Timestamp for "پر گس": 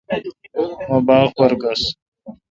1.37-1.81